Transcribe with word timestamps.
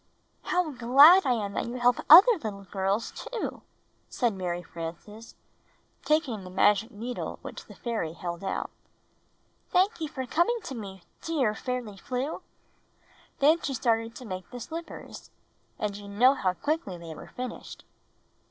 "How 0.41 0.71
glad 0.71 1.27
I 1.27 1.33
am 1.33 1.53
that 1.53 1.67
you 1.67 1.75
help 1.75 1.99
other 2.09 2.31
little 2.33 2.63
girls, 2.63 3.11
too," 3.11 3.61
said 4.09 4.33
Mary 4.33 4.63
Frances, 4.63 5.35
taking 6.03 6.43
the 6.43 6.49
magic 6.49 6.89
needle 6.89 7.37
which 7.43 7.65
the 7.65 7.75
fairy 7.75 8.13
held 8.13 8.43
out. 8.43 8.71
"Thank 9.69 10.01
you 10.01 10.07
for 10.07 10.25
coming 10.25 10.57
to 10.63 10.73
me, 10.73 11.03
dear 11.21 11.53
Fairly 11.53 11.97
Flew!" 11.97 12.41
Then 13.37 13.61
she 13.61 13.75
started 13.75 14.15
to 14.15 14.25
make 14.25 14.49
the 14.49 14.59
slippers— 14.59 15.29
and 15.77 15.95
you 15.95 16.07
know 16.07 16.33
how 16.33 16.53
quickly 16.55 16.97
they 16.97 17.13
were 17.13 17.27
finished. 17.35 17.85